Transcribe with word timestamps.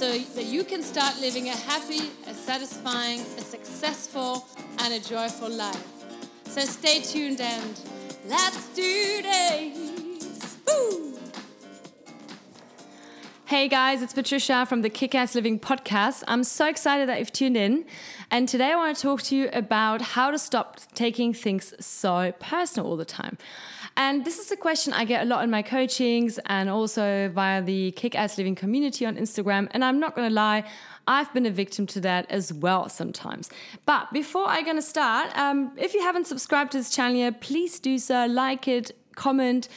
so 0.00 0.16
that 0.34 0.46
you 0.46 0.64
can 0.64 0.82
start 0.82 1.20
living 1.20 1.50
a 1.50 1.54
happy, 1.54 2.10
a 2.26 2.32
satisfying, 2.32 3.20
a 3.20 3.42
successful, 3.42 4.46
and 4.78 4.94
a 4.94 4.98
joyful 4.98 5.50
life. 5.50 5.86
So 6.46 6.62
stay 6.62 7.02
tuned 7.02 7.38
and 7.42 7.78
let's 8.26 8.68
do 8.68 9.20
this! 9.20 10.56
Woo! 10.66 11.18
Hey 13.44 13.68
guys, 13.68 14.00
it's 14.00 14.14
Patricia 14.14 14.64
from 14.64 14.80
the 14.80 14.88
Kick 14.88 15.14
Ass 15.14 15.34
Living 15.34 15.60
podcast. 15.60 16.24
I'm 16.26 16.44
so 16.44 16.66
excited 16.66 17.06
that 17.10 17.18
you've 17.18 17.32
tuned 17.32 17.58
in. 17.58 17.84
And 18.30 18.48
today 18.48 18.72
I 18.72 18.76
want 18.76 18.96
to 18.96 19.02
talk 19.02 19.20
to 19.24 19.36
you 19.36 19.50
about 19.52 20.00
how 20.00 20.30
to 20.30 20.38
stop 20.38 20.80
taking 20.94 21.34
things 21.34 21.74
so 21.78 22.32
personal 22.40 22.88
all 22.88 22.96
the 22.96 23.04
time. 23.04 23.36
And 23.96 24.24
this 24.24 24.38
is 24.38 24.50
a 24.50 24.56
question 24.56 24.92
I 24.92 25.04
get 25.04 25.22
a 25.22 25.26
lot 25.26 25.44
in 25.44 25.50
my 25.50 25.62
coachings 25.62 26.38
and 26.46 26.70
also 26.70 27.28
via 27.28 27.62
the 27.62 27.90
Kick 27.92 28.14
Ass 28.14 28.38
Living 28.38 28.54
community 28.54 29.04
on 29.04 29.16
Instagram. 29.16 29.68
And 29.72 29.84
I'm 29.84 30.00
not 30.00 30.14
going 30.14 30.28
to 30.28 30.34
lie, 30.34 30.64
I've 31.06 31.32
been 31.34 31.46
a 31.46 31.50
victim 31.50 31.86
to 31.88 32.00
that 32.02 32.30
as 32.30 32.52
well 32.52 32.88
sometimes. 32.88 33.50
But 33.84 34.12
before 34.12 34.46
I'm 34.46 34.64
going 34.64 34.76
to 34.76 34.82
start, 34.82 35.36
um, 35.36 35.72
if 35.76 35.92
you 35.94 36.02
haven't 36.02 36.26
subscribed 36.26 36.72
to 36.72 36.78
this 36.78 36.90
channel 36.90 37.16
yet, 37.16 37.40
please 37.40 37.78
do 37.78 37.98
so, 37.98 38.26
like 38.26 38.68
it, 38.68 38.92
comment, 39.16 39.68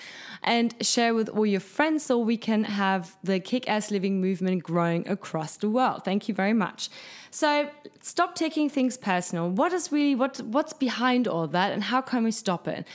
and 0.44 0.76
share 0.82 1.14
with 1.14 1.30
all 1.30 1.46
your 1.46 1.60
friends 1.60 2.06
so 2.06 2.18
we 2.18 2.38
can 2.38 2.66
have 2.66 3.16
the 3.24 3.40
kick 3.40 3.68
ass 3.70 3.92
living 3.92 4.20
movement 4.22 4.64
growing 4.64 5.08
across 5.08 5.58
the 5.58 5.70
world. 5.70 6.04
Thank 6.04 6.28
you 6.28 6.36
very 6.36 6.54
much. 6.54 6.90
So 7.32 7.70
stop 8.02 8.36
taking 8.36 8.70
things 8.70 8.98
personal. 8.98 9.50
What 9.50 9.74
is 9.74 9.92
really 9.92 10.16
what 10.16 10.42
what's 10.42 10.74
behind 10.74 11.28
all 11.28 11.48
that 11.48 11.72
and 11.72 11.84
how 11.84 12.02
can 12.02 12.24
we 12.24 12.32
stop 12.32 12.68
it? 12.68 12.86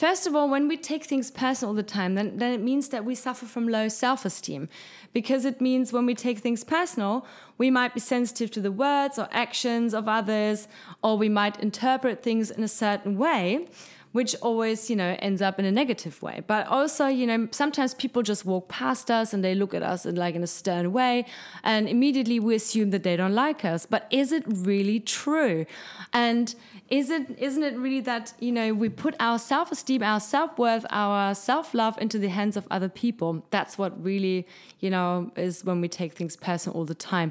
First 0.00 0.26
of 0.26 0.34
all, 0.34 0.48
when 0.48 0.66
we 0.66 0.78
take 0.78 1.04
things 1.04 1.30
personal 1.30 1.72
all 1.72 1.76
the 1.76 1.82
time, 1.82 2.14
then, 2.14 2.38
then 2.38 2.54
it 2.54 2.62
means 2.62 2.88
that 2.88 3.04
we 3.04 3.14
suffer 3.14 3.44
from 3.44 3.68
low 3.68 3.88
self 3.88 4.24
esteem. 4.24 4.66
Because 5.12 5.44
it 5.44 5.60
means 5.60 5.92
when 5.92 6.06
we 6.06 6.14
take 6.14 6.38
things 6.38 6.64
personal, 6.64 7.26
we 7.58 7.70
might 7.70 7.92
be 7.92 8.00
sensitive 8.00 8.50
to 8.52 8.62
the 8.62 8.72
words 8.72 9.18
or 9.18 9.28
actions 9.30 9.92
of 9.92 10.08
others, 10.08 10.68
or 11.02 11.18
we 11.18 11.28
might 11.28 11.60
interpret 11.60 12.22
things 12.22 12.50
in 12.50 12.62
a 12.62 12.68
certain 12.68 13.18
way 13.18 13.66
which 14.12 14.34
always, 14.42 14.90
you 14.90 14.96
know, 14.96 15.16
ends 15.20 15.40
up 15.40 15.58
in 15.58 15.64
a 15.64 15.70
negative 15.70 16.20
way. 16.20 16.42
But 16.46 16.66
also, 16.66 17.06
you 17.06 17.26
know, 17.26 17.48
sometimes 17.52 17.94
people 17.94 18.22
just 18.22 18.44
walk 18.44 18.68
past 18.68 19.10
us 19.10 19.32
and 19.32 19.44
they 19.44 19.54
look 19.54 19.72
at 19.72 19.82
us 19.82 20.04
in 20.04 20.16
like 20.16 20.34
in 20.34 20.42
a 20.42 20.48
stern 20.48 20.92
way, 20.92 21.26
and 21.62 21.88
immediately 21.88 22.40
we 22.40 22.54
assume 22.54 22.90
that 22.90 23.02
they 23.02 23.16
don't 23.16 23.34
like 23.34 23.64
us. 23.64 23.86
But 23.86 24.06
is 24.10 24.32
it 24.32 24.42
really 24.46 25.00
true? 25.00 25.64
And 26.12 26.54
is 26.88 27.08
it 27.10 27.38
isn't 27.38 27.62
it 27.62 27.76
really 27.76 28.00
that 28.00 28.32
you 28.40 28.50
know 28.50 28.74
we 28.74 28.88
put 28.88 29.14
our 29.20 29.38
self-esteem, 29.38 30.02
our 30.02 30.20
self-worth, 30.20 30.84
our 30.90 31.34
self-love 31.34 31.96
into 31.98 32.18
the 32.18 32.28
hands 32.28 32.56
of 32.56 32.66
other 32.70 32.88
people? 32.88 33.44
That's 33.50 33.78
what 33.78 34.02
really 34.02 34.46
you 34.80 34.90
know 34.90 35.30
is 35.36 35.64
when 35.64 35.80
we 35.80 35.88
take 35.88 36.14
things 36.14 36.36
personal 36.36 36.76
all 36.76 36.84
the 36.84 36.94
time. 36.94 37.30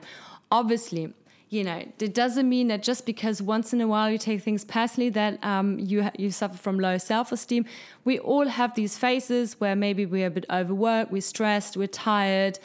Obviously, 0.52 1.14
you 1.50 1.64
know, 1.64 1.84
it 2.00 2.14
doesn't 2.14 2.48
mean 2.48 2.68
that 2.68 2.84
just 2.84 3.08
because 3.08 3.42
once 3.42 3.74
in 3.74 3.82
a 3.82 3.88
while 3.88 4.12
you 4.12 4.20
take 4.20 4.44
things 4.44 4.64
personally 4.64 5.10
that 5.12 5.44
um, 5.44 5.80
you 5.80 6.08
you 6.16 6.30
suffer 6.30 6.58
from 6.58 6.80
low 6.80 7.00
self 7.00 7.32
esteem. 7.32 7.66
We 8.04 8.20
all 8.20 8.48
have 8.48 8.76
these 8.76 8.98
phases 8.98 9.60
where 9.60 9.76
maybe 9.76 10.06
we're 10.06 10.28
a 10.28 10.32
bit 10.32 10.46
overworked, 10.52 11.12
we're 11.12 11.22
stressed, 11.22 11.76
we're 11.76 11.88
tired. 11.88 12.60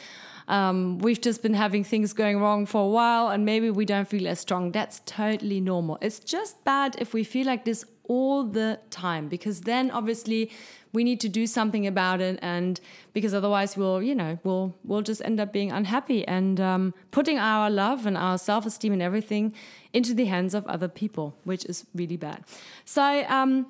Um, 0.47 0.99
we've 0.99 1.19
just 1.19 1.41
been 1.41 1.55
having 1.55 1.83
things 1.83 2.13
going 2.13 2.39
wrong 2.39 2.67
for 2.67 2.85
a 2.85 2.87
while, 2.87 3.29
and 3.29 3.43
maybe 3.43 3.71
we 3.71 3.85
don't 3.85 4.07
feel 4.07 4.27
as 4.27 4.39
strong. 4.39 4.71
That's 4.71 5.01
totally 5.07 5.59
normal. 5.59 5.97
It's 6.01 6.19
just 6.19 6.63
bad 6.63 6.95
if 6.99 7.15
we 7.15 7.23
feel 7.23 7.47
like 7.47 7.65
this 7.65 7.83
all 8.07 8.43
the 8.43 8.79
time 8.89 9.27
because 9.27 9.61
then 9.61 9.91
obviously 9.91 10.51
we 10.93 11.03
need 11.03 11.19
to 11.19 11.29
do 11.29 11.45
something 11.45 11.85
about 11.85 12.21
it 12.21 12.39
and 12.41 12.79
because 13.13 13.33
otherwise 13.33 13.75
we'll 13.75 14.01
you 14.01 14.15
know 14.15 14.39
we'll 14.43 14.75
we'll 14.83 15.01
just 15.01 15.21
end 15.25 15.39
up 15.39 15.51
being 15.51 15.71
unhappy 15.71 16.25
and 16.27 16.59
um, 16.59 16.93
putting 17.11 17.37
our 17.37 17.69
love 17.69 18.05
and 18.05 18.17
our 18.17 18.37
self-esteem 18.37 18.93
and 18.93 19.01
everything 19.01 19.53
into 19.93 20.13
the 20.13 20.25
hands 20.25 20.53
of 20.53 20.65
other 20.67 20.87
people 20.87 21.35
which 21.43 21.65
is 21.65 21.85
really 21.93 22.17
bad. 22.17 22.43
So 22.85 23.25
um, 23.27 23.67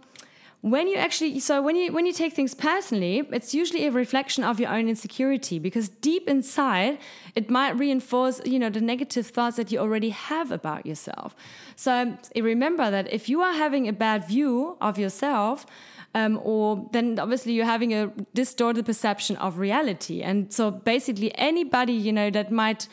when 0.66 0.88
you 0.88 0.96
actually 0.96 1.40
so 1.40 1.62
when 1.62 1.76
you 1.76 1.94
when 1.94 2.08
you 2.08 2.12
take 2.12 2.34
things 2.34 2.56
personally 2.56 3.22
it's 3.32 3.54
usually 3.54 3.86
a 3.86 3.92
reflection 3.92 4.44
of 4.44 4.60
your 4.60 4.72
own 4.72 4.90
insecurity 4.90 5.60
because 5.60 5.90
deep 5.90 6.28
inside 6.28 6.98
it 7.36 7.52
might 7.52 7.78
reinforce 7.78 8.42
you 8.46 8.58
know 8.58 8.72
the 8.72 8.82
negative 8.82 9.28
thoughts 9.28 9.58
that 9.58 9.72
you 9.72 9.78
already 9.78 10.10
have 10.10 10.52
about 10.52 10.84
yourself. 10.84 11.36
So 11.76 12.18
remember 12.36 12.90
that 12.90 13.14
if 13.14 13.30
you 13.30 13.42
are 13.42 13.54
having 13.54 13.88
a 13.88 13.94
bad 13.94 14.28
view 14.28 14.76
of 14.82 14.98
yourself 14.98 15.68
um, 16.16 16.40
or 16.44 16.90
then 16.94 17.20
obviously 17.20 17.54
you're 17.54 17.66
having 17.66 17.94
a 17.94 18.08
distorted 18.34 18.88
perception 18.88 19.36
of 19.36 19.60
reality. 19.60 20.24
And 20.24 20.52
so 20.52 20.72
basically 20.72 21.38
anybody 21.38 21.94
you 21.94 22.12
know 22.12 22.32
that 22.32 22.50
might 22.52 22.88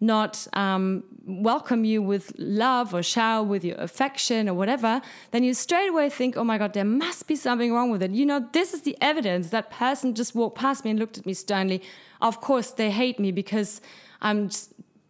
not 0.00 0.46
um, 0.52 1.02
welcome 1.24 1.84
you 1.84 2.02
with 2.02 2.32
love 2.38 2.94
or 2.94 3.02
shower 3.02 3.42
with 3.42 3.64
your 3.64 3.76
affection 3.78 4.48
or 4.48 4.54
whatever, 4.54 5.00
then 5.30 5.42
you 5.42 5.54
straight 5.54 5.88
away 5.88 6.08
think, 6.10 6.36
oh 6.36 6.44
my 6.44 6.58
God, 6.58 6.72
there 6.72 6.84
must 6.84 7.26
be 7.26 7.36
something 7.36 7.72
wrong 7.72 7.90
with 7.90 8.02
it. 8.02 8.10
You 8.10 8.26
know, 8.26 8.46
this 8.52 8.74
is 8.74 8.82
the 8.82 8.96
evidence. 9.00 9.50
That 9.50 9.70
person 9.70 10.14
just 10.14 10.34
walked 10.34 10.58
past 10.58 10.84
me 10.84 10.90
and 10.90 10.98
looked 10.98 11.18
at 11.18 11.26
me 11.26 11.34
sternly. 11.34 11.82
Of 12.20 12.40
course, 12.40 12.70
they 12.70 12.90
hate 12.90 13.18
me 13.18 13.32
because 13.32 13.80
I'm 14.20 14.50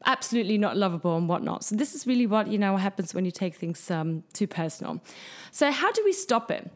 absolutely 0.05 0.57
not 0.57 0.77
lovable 0.77 1.17
and 1.17 1.29
whatnot. 1.29 1.65
So 1.65 1.75
this 1.75 1.95
is 1.95 2.07
really 2.07 2.27
what, 2.27 2.47
you 2.47 2.59
know, 2.59 2.77
happens 2.77 3.13
when 3.13 3.25
you 3.25 3.31
take 3.31 3.57
things 3.57 3.91
um, 3.91 4.23
too 4.33 4.47
personal. 4.47 5.01
So 5.51 5.71
how 5.71 5.91
do 5.93 6.03
we 6.05 6.13
stop 6.13 6.51
it? 6.51 6.71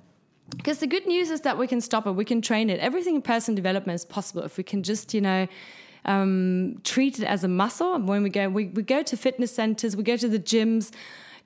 Because 0.57 0.79
the 0.79 0.89
good 0.89 1.07
news 1.07 1.31
is 1.31 1.43
that 1.43 1.57
we 1.59 1.69
can 1.69 1.81
stop 1.81 2.07
it, 2.07 2.13
we 2.13 2.25
can 2.25 2.43
train 2.43 2.71
it. 2.71 2.81
Everything 2.81 3.15
in 3.15 3.23
personal 3.23 3.55
development 3.55 3.95
is 3.95 4.05
possible 4.05 4.43
if 4.43 4.57
we 4.57 4.65
can 4.65 4.83
just, 4.83 5.15
you 5.15 5.21
know, 5.21 5.47
um, 6.05 6.81
treat 6.85 7.19
it 7.19 7.25
as 7.25 7.45
a 7.45 7.49
muscle. 7.49 7.99
When 7.99 8.23
we 8.23 8.31
go, 8.31 8.49
we, 8.49 8.67
we 8.67 8.83
go 8.83 9.03
to 9.03 9.17
fitness 9.17 9.55
centers, 9.55 9.97
we 9.97 10.03
go 10.03 10.17
to 10.17 10.29
the 10.29 10.39
gyms 10.39 10.93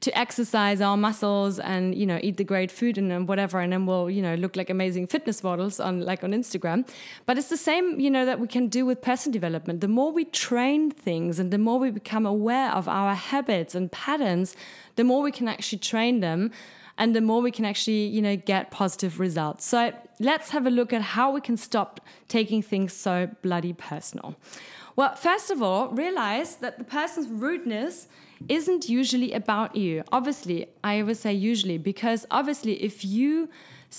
to 0.01 0.19
exercise 0.19 0.83
our 0.83 0.99
muscles 0.99 1.59
and 1.59 1.95
you 1.95 2.05
know 2.05 2.19
eat 2.23 2.37
the 2.37 2.45
great 2.45 2.71
food 2.71 2.99
and 2.99 3.27
whatever 3.27 3.61
and 3.61 3.73
then 3.73 3.87
we'll 3.87 4.11
you 4.11 4.21
know 4.21 4.35
look 4.35 4.55
like 4.55 4.69
amazing 4.69 5.07
fitness 5.07 5.43
models 5.43 5.81
on 5.81 6.01
like 6.01 6.23
on 6.23 6.33
Instagram 6.33 6.87
but 7.25 7.39
it's 7.39 7.49
the 7.49 7.57
same 7.57 7.99
you 7.99 8.11
know 8.11 8.27
that 8.27 8.39
we 8.39 8.47
can 8.47 8.69
do 8.69 8.85
with 8.85 9.01
person 9.01 9.33
development 9.33 9.81
the 9.81 9.89
more 9.89 10.13
we 10.13 10.27
train 10.27 10.91
things 10.91 11.39
and 11.39 11.51
the 11.51 11.57
more 11.59 11.79
we 11.79 11.91
become 11.91 12.27
aware 12.27 12.71
of 12.73 12.87
our 12.87 13.15
habits 13.15 13.75
and 13.75 13.91
patterns 13.93 14.55
the 14.97 15.05
more 15.05 15.23
we 15.23 15.33
can 15.33 15.49
actually 15.49 15.79
train 15.79 16.21
them 16.21 16.51
and 16.97 17.15
the 17.15 17.21
more 17.21 17.41
we 17.43 17.51
can 17.51 17.65
actually 17.65 18.07
you 18.07 18.23
know 18.23 18.37
get 18.37 18.71
positive 18.71 19.21
results. 19.21 19.65
So 19.65 19.93
let's 20.21 20.51
have 20.51 20.67
a 20.67 20.71
look 20.71 20.93
at 20.93 21.03
how 21.03 21.33
we 21.33 21.41
can 21.41 21.57
stop 21.57 22.01
taking 22.29 22.63
things 22.63 22.93
so 22.93 23.31
bloody 23.43 23.73
personal. 23.73 24.37
Well 24.97 25.15
first 25.15 25.51
of 25.51 25.63
all 25.63 25.89
realize 25.89 26.57
that 26.57 26.79
the 26.79 26.85
person's 26.85 27.29
rudeness 27.29 28.09
isn't 28.49 28.89
usually 28.89 29.33
about 29.33 29.77
you. 29.77 30.03
Obviously 30.13 30.67
i 30.83 31.01
always 31.01 31.21
say 31.21 31.33
usually 31.33 31.79
because 31.79 32.27
obviously 32.31 32.83
if 32.83 33.05
you 33.05 33.49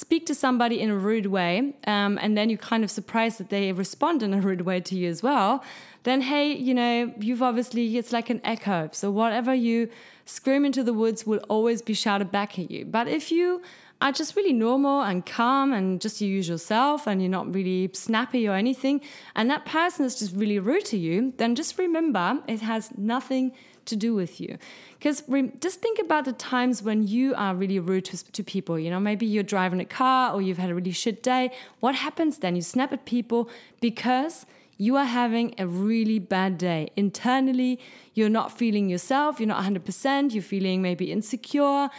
speak 0.03 0.25
to 0.25 0.35
somebody 0.35 0.78
in 0.81 0.89
a 0.89 0.97
rude 1.09 1.28
way 1.28 1.73
um, 1.88 2.17
and 2.22 2.38
then 2.38 2.50
you're 2.50 2.66
kind 2.73 2.83
of 2.83 2.91
surprised 2.91 3.38
that 3.39 3.50
they 3.50 3.72
respond 3.72 4.22
in 4.22 4.33
a 4.33 4.41
rude 4.41 4.61
way 4.61 4.79
to 4.79 4.94
you 4.95 5.09
as 5.09 5.23
well 5.23 5.63
then 6.03 6.19
hey 6.22 6.51
you 6.51 6.73
know 6.73 7.13
you've 7.19 7.41
obviously 7.41 7.97
it's 7.97 8.11
like 8.11 8.29
an 8.29 8.41
echo 8.44 8.89
so 8.91 9.09
whatever 9.09 9.53
you 9.53 9.89
scream 10.25 10.65
into 10.65 10.83
the 10.83 10.94
woods 10.94 11.25
will 11.25 11.39
always 11.47 11.81
be 11.81 11.94
shouted 11.94 12.31
back 12.31 12.59
at 12.59 12.69
you. 12.69 12.83
But 12.83 13.07
if 13.07 13.31
you 13.31 13.62
are 14.01 14.12
just 14.12 14.36
really 14.36 14.53
normal 14.53 15.01
and 15.01 15.25
calm 15.25 15.71
and 15.71 16.01
just 16.01 16.19
you 16.19 16.27
use 16.27 16.50
yourself 16.50 17.07
and 17.07 17.21
you're 17.21 17.30
not 17.30 17.53
really 17.53 17.89
snappy 17.94 18.48
or 18.48 18.56
anything, 18.56 19.01
and 19.36 19.50
that 19.50 19.65
person 19.65 20.06
is 20.06 20.19
just 20.19 20.36
really 20.36 20.59
rude 20.59 20.86
to 20.86 20.98
you, 20.98 21.33
then 21.38 21.56
just 21.56 21.77
remember 21.77 22.39
it 22.48 22.62
has 22.62 22.89
nothing 22.98 23.53
to 23.86 23.96
do 23.96 24.14
with 24.14 24.40
you. 24.40 24.58
Because 24.98 25.24
just 25.60 25.82
think 25.82 26.00
about 26.00 26.26
the 26.26 26.34
times 26.34 26.82
when 26.82 27.08
you 27.08 27.36
are 27.36 27.56
really 27.56 27.80
rude 27.80 28.06
to, 28.06 28.32
to 28.32 28.44
people. 28.44 28.80
You 28.80 28.90
know, 28.90 29.00
maybe 29.00 29.26
you're 29.26 29.44
driving 29.44 29.80
a 29.80 29.86
car 29.86 30.34
or 30.34 30.42
you've 30.42 30.58
had 30.58 30.70
a 30.70 30.76
really 30.76 30.92
shit 30.92 31.22
day. 31.22 31.52
What 31.80 31.96
happens 31.96 32.40
then? 32.40 32.56
You 32.56 32.62
snap 32.62 32.92
at 32.92 33.06
people 33.06 33.50
because 33.82 34.46
you 34.78 34.98
are 34.98 35.06
having 35.06 35.56
a 35.58 35.68
really 35.68 36.20
bad 36.20 36.58
day. 36.58 36.90
Internally, 36.96 37.80
you're 38.14 38.30
not 38.30 38.58
feeling 38.58 38.90
yourself, 38.90 39.40
you're 39.40 39.48
not 39.48 39.64
100%, 39.64 40.34
you're 40.34 40.44
feeling 40.44 40.82
maybe 40.82 41.12
insecure, 41.12 41.90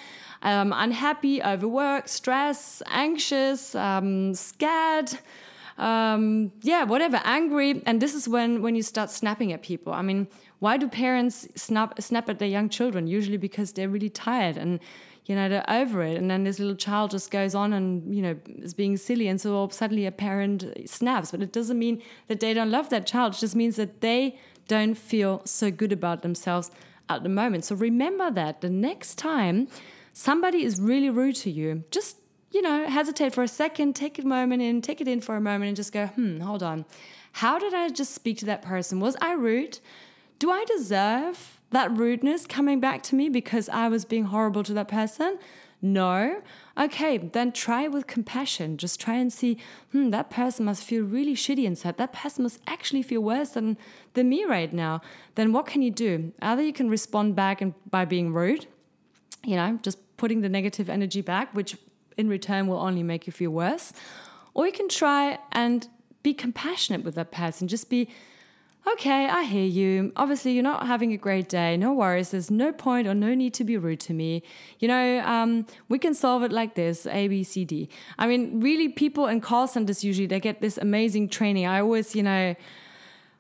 um, 0.43 0.73
unhappy, 0.77 1.43
overworked, 1.43 2.11
stressed, 2.11 2.83
anxious, 2.87 3.75
um, 3.75 4.35
scared. 4.35 5.11
um, 5.79 6.53
yeah, 6.62 6.85
whatever, 6.85 7.21
angry. 7.25 7.83
And 7.87 8.00
this 8.00 8.15
is 8.15 8.29
when 8.29 8.62
when 8.62 8.75
you 8.75 8.83
start 8.83 9.11
snapping 9.11 9.53
at 9.53 9.62
people. 9.62 9.93
I 9.93 10.03
mean, 10.03 10.29
why 10.66 10.76
do 10.76 10.88
parents 10.88 11.46
snap 11.54 11.90
snap 12.02 12.28
at 12.28 12.40
their 12.40 12.52
young 12.56 12.68
children? 12.68 13.06
Usually 13.06 13.36
because 13.36 13.68
they're 13.72 13.92
really 13.96 14.10
tired 14.10 14.56
and 14.56 14.80
you 15.26 15.34
know 15.36 15.48
they're 15.48 15.70
over 15.80 16.02
it. 16.02 16.16
And 16.20 16.28
then 16.28 16.42
this 16.42 16.58
little 16.58 16.80
child 16.86 17.12
just 17.12 17.30
goes 17.30 17.54
on 17.54 17.72
and 17.72 17.86
you 18.16 18.22
know 18.24 18.34
is 18.68 18.74
being 18.74 18.96
silly. 18.96 19.28
And 19.28 19.40
so 19.40 19.68
suddenly 19.80 20.06
a 20.06 20.10
parent 20.10 20.64
snaps. 20.86 21.30
But 21.30 21.40
it 21.46 21.52
doesn't 21.52 21.78
mean 21.78 22.02
that 22.26 22.40
they 22.40 22.52
don't 22.52 22.72
love 22.78 22.88
that 22.94 23.06
child. 23.06 23.34
It 23.34 23.38
just 23.46 23.54
means 23.62 23.76
that 23.76 24.00
they 24.00 24.20
don't 24.66 24.96
feel 24.96 25.32
so 25.44 25.70
good 25.70 25.92
about 25.92 26.22
themselves 26.22 26.72
at 27.08 27.22
the 27.22 27.28
moment. 27.28 27.64
So 27.64 27.76
remember 27.76 28.28
that 28.32 28.60
the 28.60 28.72
next 28.88 29.18
time 29.18 29.68
somebody 30.12 30.64
is 30.64 30.80
really 30.80 31.10
rude 31.10 31.36
to 31.44 31.50
you 31.58 31.84
just 31.92 32.16
you 32.50 32.62
know 32.62 32.88
hesitate 32.98 33.32
for 33.36 33.44
a 33.50 33.52
second 33.64 33.94
take 33.94 34.18
a 34.18 34.26
moment 34.36 34.62
in 34.62 34.74
take 34.80 35.00
it 35.04 35.08
in 35.14 35.20
for 35.20 35.36
a 35.36 35.44
moment 35.50 35.68
and 35.68 35.76
just 35.76 35.92
go 35.92 36.06
hmm 36.06 36.40
hold 36.40 36.64
on. 36.72 36.84
How 37.42 37.54
did 37.58 37.74
i 37.74 37.88
just 38.00 38.12
speak 38.20 38.36
to 38.38 38.46
that 38.46 38.62
person? 38.62 38.98
Was 38.98 39.16
i 39.30 39.32
rude 39.34 39.78
do 40.38 40.50
i 40.50 40.65
deserve 40.65 41.56
that 41.71 41.97
rudeness 41.97 42.47
coming 42.47 42.81
back 42.81 43.03
to 43.03 43.15
me 43.15 43.29
because 43.29 43.69
I 43.69 43.88
was 43.88 44.05
being 44.05 44.25
horrible 44.25 44.62
to 44.65 44.73
that 44.75 44.88
person? 44.88 45.38
No. 45.83 46.43
Okay, 46.79 47.19
then 47.19 47.53
try 47.53 47.87
with 47.87 48.06
compassion. 48.06 48.77
Just 48.77 49.00
try 49.00 49.17
and 49.17 49.33
see, 49.33 49.59
hmm, 49.93 50.11
that 50.11 50.31
person 50.31 50.65
must 50.65 50.83
feel 50.83 51.05
really 51.05 51.35
shitty 51.35 51.65
inside. 51.65 51.99
That 51.99 52.12
person 52.12 52.44
must 52.44 52.61
actually 52.67 53.03
feel 53.03 53.21
worse 53.21 53.50
than, 53.50 53.77
than 54.15 54.29
me 54.29 54.44
right 54.44 54.73
now. 54.73 55.03
Then 55.35 55.53
what 55.53 55.67
can 55.67 55.83
you 55.83 55.91
do? 55.91 56.33
Either 56.41 56.62
you 56.62 56.73
can 56.73 56.88
respond 56.88 57.37
back 57.37 57.61
and 57.61 57.75
by 57.91 58.05
being 58.05 58.33
rude, 58.33 58.67
you 59.44 59.56
know, 59.56 59.79
just 59.83 59.99
putting 60.17 60.41
the 60.41 60.49
negative 60.49 60.88
energy 60.88 61.21
back, 61.21 61.55
which 61.55 61.77
in 62.17 62.29
return 62.29 62.67
will 62.69 62.79
only 62.79 63.03
make 63.03 63.27
you 63.27 63.33
feel 63.33 63.50
worse. 63.50 63.93
Or 64.55 64.67
you 64.67 64.73
can 64.73 64.88
try 64.88 65.38
and 65.53 65.87
be 66.23 66.33
compassionate 66.33 67.05
with 67.05 67.15
that 67.17 67.31
person. 67.31 67.69
Just 67.69 67.91
be 67.91 68.09
okay, 68.93 69.27
I 69.27 69.43
hear 69.44 69.65
you. 69.65 70.12
Obviously, 70.17 70.53
you're 70.53 70.62
not 70.62 70.87
having 70.87 71.12
a 71.12 71.17
great 71.17 71.49
day. 71.49 71.77
No 71.77 71.93
worries. 71.93 72.31
There's 72.31 72.50
no 72.50 72.73
point 72.73 73.06
or 73.09 73.15
no 73.15 73.35
need 73.35 73.55
to 73.55 73.65
be 73.65 73.77
rude 73.77 74.00
to 74.00 74.15
me. 74.15 74.43
You 74.79 74.88
know, 74.88 75.21
um, 75.21 75.67
we 75.88 75.99
can 75.99 76.15
solve 76.15 76.43
it 76.43 76.53
like 76.53 76.75
this 76.75 77.06
A, 77.06 77.29
B, 77.29 77.43
C, 77.44 77.65
D. 77.65 77.88
I 78.19 78.27
mean, 78.27 78.61
really, 78.61 78.88
people 78.88 79.27
in 79.27 79.41
call 79.41 79.67
centers 79.67 80.05
usually 80.05 80.27
they 80.27 80.41
get 80.41 80.61
this 80.61 80.79
amazing 80.79 81.29
training. 81.29 81.67
I 81.67 81.81
always, 81.81 82.15
you 82.15 82.23
know, 82.23 82.55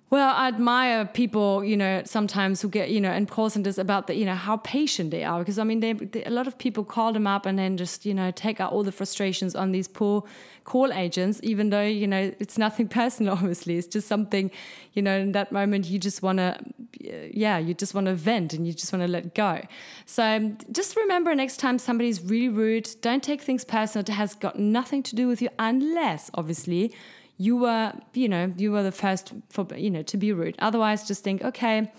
well, 0.08 0.32
I 0.36 0.46
admire 0.46 1.04
people, 1.04 1.64
you 1.64 1.76
know, 1.76 2.02
sometimes 2.04 2.62
who 2.62 2.68
get, 2.68 2.90
you 2.90 3.00
know, 3.00 3.12
in 3.12 3.26
call 3.26 3.50
centers 3.50 3.76
about 3.76 4.06
the, 4.06 4.14
you 4.14 4.24
know, 4.24 4.36
how 4.36 4.58
patient 4.58 5.10
they 5.10 5.24
are. 5.24 5.40
Because 5.40 5.58
I 5.58 5.64
mean, 5.64 5.80
they, 5.80 5.94
they, 5.94 6.22
a 6.22 6.30
lot 6.30 6.46
of 6.46 6.56
people 6.58 6.84
call 6.84 7.12
them 7.12 7.26
up 7.26 7.44
and 7.44 7.58
then 7.58 7.76
just, 7.76 8.06
you 8.06 8.14
know, 8.14 8.30
take 8.30 8.60
out 8.60 8.72
all 8.72 8.84
the 8.84 8.92
frustrations 8.92 9.56
on 9.56 9.72
these 9.72 9.88
poor 9.88 10.22
call 10.62 10.92
agents, 10.92 11.40
even 11.42 11.70
though, 11.70 11.82
you 11.82 12.06
know, 12.06 12.32
it's 12.38 12.56
nothing 12.56 12.86
personal, 13.00 13.32
obviously. 13.32 13.78
It's 13.78 13.88
just 13.88 14.06
something, 14.06 14.52
you 14.92 15.02
know, 15.02 15.18
in 15.18 15.32
that 15.32 15.50
moment 15.50 15.86
you 15.86 15.98
just 15.98 16.22
want 16.22 16.38
to, 16.38 16.56
yeah, 17.00 17.58
you 17.58 17.74
just 17.74 17.92
want 17.92 18.06
to 18.06 18.14
vent 18.14 18.52
and 18.52 18.64
you 18.64 18.72
just 18.72 18.92
want 18.92 19.02
to 19.02 19.08
let 19.08 19.34
go. 19.34 19.60
So 20.04 20.54
just 20.70 20.94
remember 20.94 21.34
next 21.34 21.56
time 21.56 21.80
somebody's 21.80 22.22
really 22.22 22.48
rude, 22.48 22.88
don't 23.00 23.24
take 23.24 23.42
things 23.42 23.64
personal. 23.64 24.02
It 24.02 24.08
has 24.10 24.36
got 24.36 24.56
nothing 24.56 25.02
to 25.02 25.16
do 25.16 25.26
with 25.26 25.42
you 25.42 25.48
unless, 25.58 26.30
obviously, 26.34 26.94
you 27.38 27.56
were, 27.56 27.92
you 28.14 28.28
know, 28.28 28.52
you 28.56 28.72
were 28.72 28.82
the 28.82 28.92
first 28.92 29.32
for, 29.50 29.66
you 29.76 29.90
know, 29.90 30.02
to 30.02 30.16
be 30.16 30.32
rude. 30.32 30.56
Otherwise, 30.58 31.06
just 31.06 31.22
think, 31.22 31.42
okay, 31.42 31.92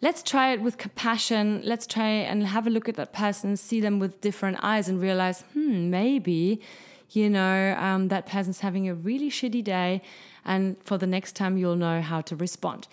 let's 0.00 0.22
try 0.22 0.52
it 0.52 0.62
with 0.62 0.78
compassion. 0.78 1.60
Let's 1.64 1.86
try 1.86 2.08
and 2.08 2.46
have 2.46 2.66
a 2.66 2.70
look 2.70 2.88
at 2.88 2.96
that 2.96 3.12
person, 3.12 3.56
see 3.56 3.80
them 3.80 3.98
with 3.98 4.20
different 4.20 4.58
eyes, 4.62 4.88
and 4.88 5.00
realize, 5.00 5.42
hmm, 5.52 5.90
maybe, 5.90 6.60
you 7.10 7.28
know, 7.28 7.76
um, 7.78 8.08
that 8.08 8.26
person's 8.26 8.60
having 8.60 8.88
a 8.88 8.94
really 8.94 9.30
shitty 9.30 9.62
day, 9.62 10.02
and 10.44 10.76
for 10.84 10.98
the 10.98 11.06
next 11.06 11.36
time, 11.36 11.58
you'll 11.58 11.76
know 11.76 12.00
how 12.00 12.20
to 12.22 12.34
respond. 12.34 12.88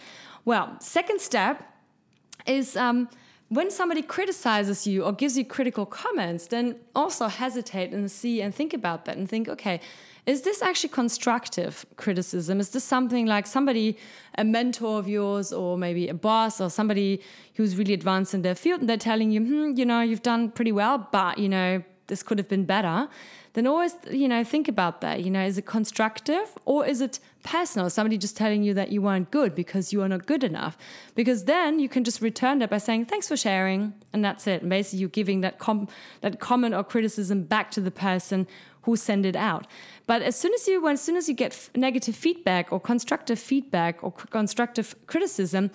Well, 0.46 0.76
second 0.80 1.22
step 1.22 1.64
is. 2.46 2.76
Um, 2.76 3.10
when 3.50 3.72
somebody 3.72 4.04
criticizes 4.04 4.86
you 4.86 5.04
or 5.04 5.12
gives 5.12 5.38
you 5.38 5.44
critical 5.44 5.86
comments, 5.86 6.48
then 6.48 6.75
also 6.96 7.28
hesitate 7.28 7.92
and 7.92 8.10
see 8.12 8.42
and 8.42 8.54
think 8.54 8.74
about 8.74 9.06
that 9.06 9.18
and 9.18 9.28
think, 9.28 9.50
okay, 9.50 9.81
is 10.28 10.44
this 10.44 10.62
actually 10.62 10.90
constructive 10.90 11.86
criticism? 11.96 12.60
Is 12.60 12.69
this 12.69 12.84
something 12.84 13.25
like 13.25 13.48
somebody, 13.48 13.98
a 14.38 14.44
mentor 14.44 15.00
of 15.00 15.07
yours, 15.07 15.51
or 15.51 15.78
maybe 15.78 16.07
a 16.07 16.13
boss, 16.13 16.62
or 16.62 16.69
somebody 16.69 17.22
who's 17.56 17.75
really 17.75 17.94
advanced 17.94 18.36
in 18.36 18.44
their 18.44 18.54
field, 18.54 18.81
and 18.81 18.90
they're 18.90 18.98
telling 18.98 19.31
you, 19.31 19.42
hmm, 19.42 19.75
you 19.75 19.86
know, 19.86 20.02
you've 20.02 20.22
done 20.22 20.52
pretty 20.52 20.72
well, 20.72 21.07
but, 21.12 21.40
you 21.40 21.50
know, 21.50 21.81
this 22.06 22.22
could 22.22 22.38
have 22.38 22.48
been 22.48 22.66
better? 22.66 23.07
Then 23.54 23.66
always, 23.68 23.96
you 24.10 24.28
know, 24.28 24.44
think 24.44 24.68
about 24.68 25.01
that. 25.01 25.24
You 25.24 25.31
know, 25.31 25.44
is 25.44 25.57
it 25.57 25.66
constructive 25.66 26.57
or 26.66 26.86
is 26.86 27.01
it 27.01 27.19
personal? 27.44 27.90
Somebody 27.90 28.18
just 28.18 28.38
telling 28.38 28.63
you 28.63 28.74
that 28.75 28.92
you 28.92 29.01
weren't 29.01 29.31
good 29.31 29.56
because 29.56 29.92
you 29.92 30.01
are 30.01 30.07
not 30.07 30.25
good 30.25 30.44
enough. 30.44 30.78
Because 31.16 31.46
then 31.46 31.80
you 31.80 31.90
can 31.90 32.04
just 32.04 32.22
return 32.22 32.60
that 32.60 32.69
by 32.69 32.78
saying, 32.78 33.06
thanks 33.06 33.28
for 33.28 33.38
sharing. 33.38 33.94
And 34.13 34.24
that's 34.24 34.46
it. 34.48 34.62
And 34.62 34.69
basically, 34.69 35.00
you're 35.00 35.10
giving 35.10 35.42
that, 35.42 35.57
com- 35.57 35.88
that 36.22 36.40
comment 36.40 36.75
or 36.75 36.84
criticism 36.84 37.44
back 37.44 37.72
to 37.72 37.81
the 37.81 37.92
person 37.92 38.48
who 38.84 38.96
send 38.96 39.25
it 39.25 39.36
out. 39.36 39.68
But 40.07 40.22
as 40.22 40.36
soon 40.36 40.54
as 40.54 40.68
you, 40.68 40.88
as 40.88 41.02
soon 41.02 41.16
as 41.18 41.28
you 41.28 41.36
get 41.36 41.69
negative 41.75 42.16
feedback 42.16 42.72
or 42.72 42.80
constructive 42.80 43.40
feedback 43.40 44.04
or 44.04 44.12
constructive 44.12 44.95
criticism, 45.07 45.72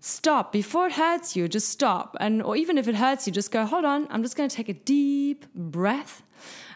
stop 0.00 0.52
before 0.52 0.86
it 0.86 0.92
hurts 0.92 1.36
you. 1.36 1.48
Just 1.48 1.68
stop, 1.68 2.16
and 2.20 2.42
or 2.42 2.56
even 2.56 2.78
if 2.78 2.88
it 2.88 2.96
hurts 2.96 3.26
you, 3.26 3.32
just 3.32 3.50
go. 3.50 3.64
Hold 3.64 3.84
on, 3.84 4.06
I'm 4.10 4.22
just 4.22 4.36
going 4.36 4.48
to 4.48 4.54
take 4.54 4.68
a 4.68 4.74
deep 4.74 5.46
breath, 5.54 6.22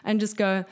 and 0.03 0.19
just 0.19 0.37
go. 0.37 0.65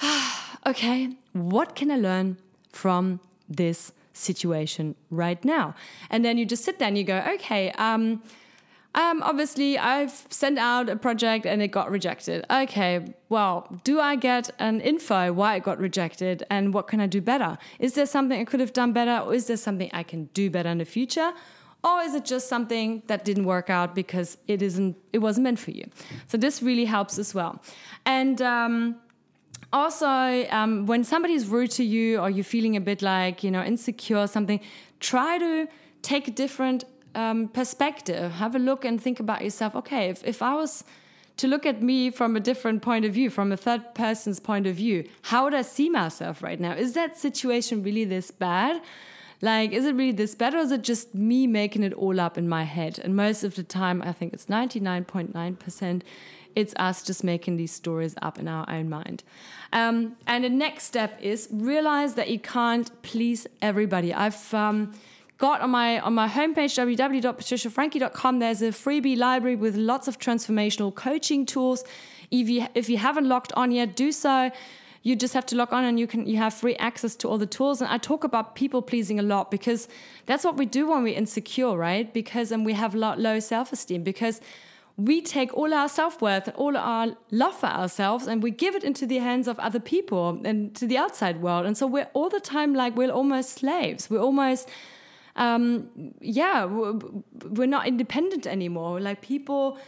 Okay, 0.66 1.10
what 1.34 1.76
can 1.76 1.90
I 1.90 1.96
learn 1.96 2.38
from 2.72 3.20
this 3.46 3.92
situation 4.14 4.94
right 5.10 5.44
now? 5.44 5.74
And 6.08 6.24
then 6.24 6.38
you 6.38 6.46
just 6.46 6.64
sit 6.64 6.78
there 6.78 6.88
and 6.88 6.96
you 6.96 7.04
go, 7.04 7.22
okay. 7.34 7.70
Um, 7.72 8.22
um, 8.94 9.22
obviously, 9.22 9.76
I've 9.76 10.24
sent 10.30 10.58
out 10.58 10.88
a 10.88 10.94
project 10.94 11.46
and 11.46 11.60
it 11.60 11.68
got 11.68 11.90
rejected. 11.90 12.44
Okay, 12.48 13.14
well, 13.28 13.80
do 13.82 13.98
I 13.98 14.14
get 14.14 14.50
an 14.60 14.80
info 14.80 15.32
why 15.32 15.56
it 15.56 15.64
got 15.64 15.78
rejected 15.78 16.44
and 16.48 16.72
what 16.72 16.86
can 16.86 17.00
I 17.00 17.06
do 17.06 17.20
better? 17.20 17.58
Is 17.80 17.94
there 17.94 18.06
something 18.06 18.40
I 18.40 18.44
could 18.44 18.60
have 18.60 18.72
done 18.72 18.92
better 18.92 19.24
or 19.24 19.34
is 19.34 19.46
there 19.46 19.56
something 19.56 19.90
I 19.92 20.04
can 20.04 20.26
do 20.26 20.48
better 20.48 20.68
in 20.68 20.78
the 20.78 20.84
future? 20.84 21.32
Or 21.82 22.00
is 22.00 22.14
it 22.14 22.24
just 22.24 22.48
something 22.48 23.02
that 23.08 23.24
didn't 23.24 23.44
work 23.44 23.68
out 23.68 23.94
because 23.94 24.38
it 24.46 24.62
isn't 24.62 24.96
it 25.12 25.18
wasn't 25.18 25.44
meant 25.44 25.58
for 25.58 25.72
you? 25.72 25.86
So 26.28 26.38
this 26.38 26.62
really 26.62 26.86
helps 26.86 27.18
as 27.18 27.34
well. 27.34 27.60
And 28.06 28.40
um, 28.40 28.96
also, 29.72 30.46
um, 30.50 30.86
when 30.86 31.04
somebody's 31.04 31.46
rude 31.46 31.72
to 31.72 31.84
you 31.84 32.20
or 32.20 32.30
you're 32.30 32.44
feeling 32.44 32.76
a 32.76 32.80
bit 32.80 33.02
like 33.02 33.44
you 33.44 33.50
know 33.50 33.62
insecure 33.62 34.18
or 34.18 34.28
something, 34.28 34.60
try 35.00 35.36
to 35.36 35.68
take 36.00 36.26
a 36.28 36.30
different 36.30 36.84
um, 37.14 37.48
perspective. 37.48 38.32
Have 38.32 38.54
a 38.54 38.58
look 38.58 38.84
and 38.84 39.00
think 39.00 39.20
about 39.20 39.42
yourself. 39.42 39.74
Okay, 39.76 40.08
if, 40.08 40.24
if 40.24 40.42
I 40.42 40.54
was 40.54 40.84
to 41.36 41.48
look 41.48 41.66
at 41.66 41.82
me 41.82 42.10
from 42.10 42.36
a 42.36 42.40
different 42.40 42.82
point 42.82 43.04
of 43.04 43.12
view, 43.12 43.28
from 43.28 43.50
a 43.50 43.56
third 43.56 43.94
person's 43.94 44.38
point 44.38 44.66
of 44.66 44.76
view, 44.76 45.08
how 45.22 45.44
would 45.44 45.54
I 45.54 45.62
see 45.62 45.88
myself 45.88 46.42
right 46.42 46.60
now? 46.60 46.72
Is 46.72 46.94
that 46.94 47.18
situation 47.18 47.82
really 47.82 48.04
this 48.04 48.30
bad? 48.30 48.80
Like, 49.42 49.72
is 49.72 49.84
it 49.84 49.94
really 49.94 50.12
this 50.12 50.34
bad, 50.34 50.54
or 50.54 50.58
is 50.58 50.70
it 50.70 50.82
just 50.82 51.14
me 51.14 51.46
making 51.46 51.82
it 51.82 51.92
all 51.92 52.20
up 52.20 52.38
in 52.38 52.48
my 52.48 52.62
head? 52.62 52.98
And 53.02 53.16
most 53.16 53.44
of 53.44 53.56
the 53.56 53.62
time, 53.62 54.00
I 54.00 54.12
think 54.12 54.32
it's 54.32 54.46
99.9%, 54.46 56.02
it's 56.54 56.72
us 56.76 57.02
just 57.02 57.24
making 57.24 57.56
these 57.56 57.72
stories 57.72 58.14
up 58.22 58.38
in 58.38 58.46
our 58.46 58.64
own 58.70 58.88
mind. 58.88 59.24
Um, 59.72 60.16
and 60.26 60.44
the 60.44 60.48
next 60.48 60.84
step 60.84 61.20
is 61.20 61.48
realize 61.50 62.14
that 62.14 62.30
you 62.30 62.38
can't 62.38 62.90
please 63.02 63.46
everybody. 63.60 64.14
I've. 64.14 64.54
Um, 64.54 64.94
got 65.38 65.60
on 65.60 65.70
my 65.70 66.00
on 66.00 66.14
my 66.14 66.28
homepage 66.28 66.74
www.patriciafrankie.com 66.78 68.38
there's 68.38 68.62
a 68.62 68.68
freebie 68.68 69.16
library 69.16 69.56
with 69.56 69.76
lots 69.76 70.08
of 70.08 70.18
transformational 70.18 70.94
coaching 70.94 71.44
tools. 71.46 71.84
If 72.30 72.48
you 72.48 72.66
if 72.74 72.88
you 72.88 72.98
haven't 72.98 73.28
logged 73.28 73.52
on 73.56 73.70
yet 73.70 73.96
do 73.96 74.12
so. 74.12 74.50
You 75.06 75.14
just 75.14 75.34
have 75.34 75.44
to 75.46 75.56
log 75.56 75.70
on 75.70 75.84
and 75.84 76.00
you 76.00 76.06
can 76.06 76.26
you 76.26 76.38
have 76.38 76.54
free 76.54 76.76
access 76.76 77.14
to 77.16 77.28
all 77.28 77.36
the 77.36 77.46
tools. 77.46 77.82
And 77.82 77.90
i 77.90 77.98
talk 77.98 78.24
about 78.24 78.54
people 78.54 78.80
pleasing 78.80 79.18
a 79.18 79.22
lot 79.22 79.50
because 79.50 79.86
that's 80.24 80.44
what 80.44 80.56
we 80.56 80.64
do 80.64 80.88
when 80.88 81.02
we're 81.02 81.14
insecure 81.14 81.76
right? 81.76 82.10
Because 82.10 82.50
and 82.50 82.64
we 82.64 82.72
have 82.72 82.94
low 82.94 83.38
self-esteem 83.38 84.02
because 84.02 84.40
we 84.96 85.20
take 85.20 85.52
all 85.52 85.74
our 85.74 85.88
self-worth 85.88 86.48
and 86.48 86.56
all 86.56 86.76
our 86.76 87.16
love 87.30 87.54
for 87.54 87.66
ourselves 87.66 88.26
and 88.26 88.42
we 88.42 88.50
give 88.50 88.74
it 88.74 88.84
into 88.84 89.06
the 89.06 89.18
hands 89.18 89.48
of 89.48 89.58
other 89.58 89.80
people 89.80 90.40
and 90.44 90.74
to 90.76 90.86
the 90.86 90.96
outside 90.96 91.42
world. 91.42 91.66
And 91.66 91.76
so 91.76 91.86
we're 91.86 92.08
all 92.14 92.30
the 92.30 92.40
time 92.40 92.74
like 92.74 92.96
we're 92.96 93.10
almost 93.10 93.50
slaves. 93.50 94.08
We're 94.08 94.20
almost 94.20 94.70
um, 95.36 95.88
yeah, 96.20 96.64
we're 96.64 97.66
not 97.66 97.86
independent 97.86 98.46
anymore. 98.46 99.00
Like 99.00 99.20
people, 99.20 99.78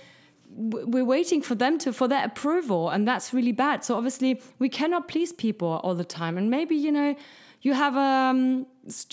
we're 0.50 1.04
waiting 1.04 1.42
for 1.42 1.54
them 1.54 1.78
to 1.78 1.92
for 1.92 2.08
their 2.08 2.24
approval, 2.24 2.90
and 2.90 3.06
that's 3.06 3.32
really 3.32 3.52
bad. 3.52 3.84
So 3.84 3.96
obviously, 3.96 4.40
we 4.58 4.68
cannot 4.68 5.08
please 5.08 5.32
people 5.32 5.80
all 5.84 5.94
the 5.94 6.04
time. 6.04 6.36
And 6.36 6.50
maybe 6.50 6.74
you 6.74 6.90
know, 6.90 7.14
you 7.62 7.74
have 7.74 7.96
um, 7.96 8.66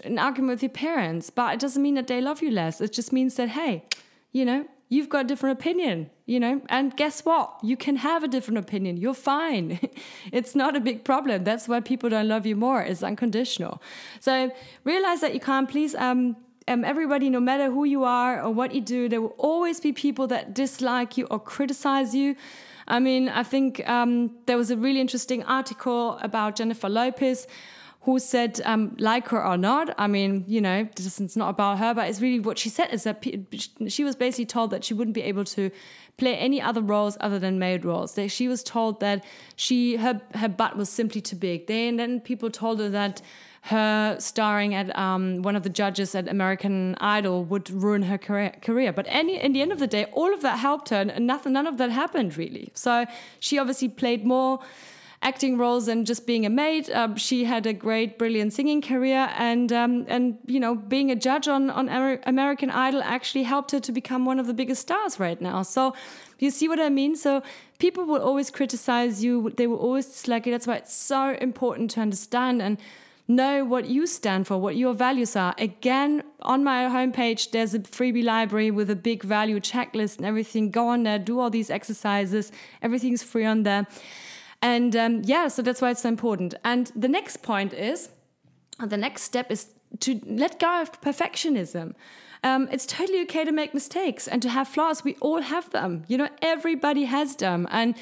an 0.04 0.18
argument 0.18 0.54
with 0.54 0.64
your 0.64 0.70
parents, 0.70 1.30
but 1.30 1.54
it 1.54 1.60
doesn't 1.60 1.82
mean 1.82 1.96
that 1.96 2.08
they 2.08 2.22
love 2.22 2.42
you 2.42 2.52
less. 2.52 2.82
It 2.82 2.94
just 2.94 3.14
means 3.14 3.36
that 3.36 3.50
hey, 3.50 3.86
you 4.32 4.46
know, 4.46 4.66
you've 4.94 5.10
got 5.10 5.26
a 5.26 5.28
different 5.28 5.60
opinion, 5.60 6.10
you 6.26 6.40
know, 6.40 6.62
and 6.70 6.96
guess 6.96 7.26
what? 7.26 7.58
You 7.64 7.76
can 7.76 7.96
have 7.98 8.24
a 8.24 8.28
different 8.28 8.60
opinion. 8.60 8.98
You're 8.98 9.14
fine. 9.36 9.80
it's 10.32 10.54
not 10.56 10.76
a 10.76 10.80
big 10.80 11.04
problem. 11.04 11.44
That's 11.44 11.68
why 11.68 11.80
people 11.80 12.10
don't 12.10 12.28
love 12.28 12.46
you 12.46 12.56
more. 12.56 12.82
It's 12.82 13.04
unconditional. 13.04 13.82
So 14.20 14.52
realize 14.84 15.22
that 15.22 15.34
you 15.34 15.40
can't 15.40 15.68
please 15.70 15.96
um, 15.96 16.36
um, 16.68 16.86
everybody, 16.86 17.30
no 17.30 17.40
matter 17.40 17.70
who 17.72 17.84
you 17.84 18.04
are 18.04 18.42
or 18.42 18.52
what 18.54 18.74
you 18.74 18.82
do, 18.82 19.10
there 19.10 19.22
will 19.22 19.36
always 19.38 19.80
be 19.80 19.92
people 19.92 20.28
that 20.28 20.54
dislike 20.54 21.18
you 21.18 21.26
or 21.30 21.40
criticize 21.40 22.16
you. 22.16 22.36
I 22.88 23.00
mean, 23.00 23.30
I 23.30 23.44
think 23.44 23.88
um, 23.88 24.32
there 24.46 24.58
was 24.58 24.72
a 24.72 24.78
really 24.78 25.02
interesting 25.02 25.44
article 25.44 26.18
about 26.22 26.56
Jennifer 26.56 26.90
Lopez 26.90 27.48
who 28.04 28.20
said, 28.20 28.62
um, 28.66 28.96
like 29.00 29.30
her 29.30 29.46
or 29.46 29.58
not, 29.58 29.96
I 29.98 30.08
mean, 30.08 30.44
you 30.46 30.60
know, 30.60 30.88
this 30.96 31.20
is 31.20 31.38
not 31.38 31.50
about 31.50 31.80
her, 31.80 31.94
but 31.94 32.10
it's 32.10 32.20
really 32.20 32.40
what 32.40 32.58
she 32.58 32.70
said 32.70 32.94
is 32.94 33.04
that 33.04 33.24
she 33.88 34.04
was 34.04 34.16
basically 34.16 34.46
told 34.46 34.72
that 34.72 34.84
she 34.84 34.94
wouldn't 34.94 35.16
be 35.16 35.22
able 35.22 35.46
to 35.46 35.72
play 36.18 36.36
any 36.36 36.62
other 36.62 36.82
roles 36.82 37.18
other 37.22 37.40
than 37.40 37.60
maid 37.60 37.86
roles. 37.86 38.16
That 38.16 38.30
she 38.30 38.50
was 38.50 38.62
told 38.62 39.00
that 39.00 39.24
she 39.56 39.96
her 39.96 40.22
her 40.36 40.50
butt 40.50 40.76
was 40.76 40.90
simply 40.90 41.22
too 41.22 41.38
big. 41.38 41.68
They, 41.68 41.88
and 41.88 41.98
then 41.98 42.20
people 42.20 42.50
told 42.50 42.80
her 42.80 42.90
that 42.90 43.22
her 43.68 44.18
starring 44.20 44.76
at 44.76 44.94
um, 44.98 45.42
one 45.42 45.56
of 45.56 45.64
the 45.64 45.70
judges 45.70 46.14
at 46.14 46.28
American 46.28 46.96
Idol 47.00 47.46
would 47.46 47.70
ruin 47.70 48.04
her 48.04 48.18
career. 48.18 48.92
But 48.92 49.06
any, 49.08 49.40
in 49.40 49.54
the 49.54 49.62
end 49.62 49.72
of 49.72 49.80
the 49.80 49.88
day, 49.88 50.06
all 50.12 50.34
of 50.34 50.42
that 50.42 50.60
helped 50.60 50.90
her, 50.90 50.98
and 50.98 51.26
nothing, 51.26 51.54
none 51.54 51.68
of 51.68 51.78
that 51.78 51.90
happened 51.90 52.36
really. 52.36 52.72
So 52.74 53.06
she 53.40 53.58
obviously 53.58 53.88
played 53.88 54.26
more 54.26 54.60
acting 55.24 55.58
roles 55.58 55.88
and 55.88 56.06
just 56.06 56.28
being 56.28 56.46
a 56.46 56.50
maid. 56.50 56.90
Um, 56.92 57.16
she 57.16 57.46
had 57.46 57.66
a 57.66 57.74
great, 57.74 58.20
brilliant 58.20 58.54
singing 58.54 58.82
career, 58.82 59.30
and 59.38 59.72
um, 59.72 60.06
and 60.08 60.38
you 60.46 60.60
know, 60.60 60.76
being 60.76 61.10
a 61.10 61.16
judge 61.16 61.48
on 61.48 61.70
on 61.70 61.90
American 62.26 62.70
Idol 62.70 63.02
actually 63.02 63.44
helped 63.44 63.72
her 63.72 63.80
to 63.80 63.92
become 63.92 64.26
one 64.26 64.40
of 64.40 64.48
the 64.48 64.54
biggest 64.54 64.82
stars 64.82 65.20
right 65.20 65.42
now. 65.42 65.64
So 65.64 65.96
you 66.40 66.52
see 66.52 66.68
what 66.68 66.80
I 66.80 66.90
mean? 66.90 67.16
So 67.16 67.42
people 67.80 68.06
will 68.06 68.22
always 68.22 68.52
criticize 68.52 69.24
you. 69.24 69.52
They 69.56 69.68
will 69.68 69.78
always 69.78 70.06
dislike 70.06 70.46
you. 70.46 70.52
That's 70.52 70.68
why 70.68 70.76
it's 70.76 70.94
so 70.94 71.32
important 71.40 71.92
to 71.92 72.02
understand 72.02 72.62
and 72.62 72.78
know 73.28 73.64
what 73.64 73.86
you 73.86 74.06
stand 74.06 74.48
for, 74.48 74.58
what 74.58 74.76
your 74.76 74.94
values 74.94 75.36
are. 75.36 75.56
Again, 75.58 76.24
on 76.42 76.64
my 76.64 76.84
homepage, 76.90 77.52
there's 77.52 77.74
a 77.74 77.80
freebie 77.80 78.24
library 78.24 78.72
with 78.72 78.90
a 78.90 78.96
big 78.96 79.24
value 79.24 79.60
checklist 79.60 80.18
and 80.18 80.26
everything. 80.26 80.72
Go 80.72 80.90
on 80.90 81.04
there, 81.04 81.18
do 81.20 81.40
all 81.40 81.50
these 81.50 81.70
exercises. 81.70 82.52
Everything's 82.82 83.24
free 83.24 83.46
on 83.46 83.64
there. 83.64 83.88
And 84.64 84.96
um, 84.96 85.22
yeah, 85.26 85.50
so 85.50 85.62
that's 85.62 85.82
why 85.82 85.92
it's 85.92 86.04
so 86.04 86.10
important. 86.10 86.56
And 86.64 86.90
the 86.96 87.10
next 87.10 87.44
point 87.44 87.74
is, 87.74 88.10
the 88.80 88.96
next 88.98 89.24
step 89.24 89.52
is 89.52 89.68
to 90.00 90.22
let 90.26 90.58
go 90.58 90.82
of 90.82 91.02
perfectionism. 91.02 91.94
Um, 92.44 92.70
it's 92.72 92.86
totally 92.86 93.22
okay 93.24 93.44
to 93.44 93.52
make 93.52 93.74
mistakes 93.74 94.26
and 94.26 94.42
to 94.42 94.50
have 94.50 94.70
flaws. 94.70 95.04
We 95.04 95.16
all 95.20 95.42
have 95.42 95.70
them. 95.72 96.06
You 96.08 96.18
know, 96.18 96.30
everybody 96.42 97.04
has 97.04 97.36
them. 97.36 97.68
And 97.72 97.96